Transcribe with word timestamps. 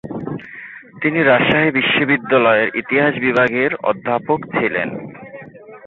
তিনি 1.01 1.19
রাজশাহী 1.21 1.69
বিশ্ববিদ্যালয়ের 1.71 2.69
ইতিহাস 2.75 3.13
বিভাগের 3.17 3.71
অধ্যাপক 3.89 4.39
ছিলেন। 4.51 4.89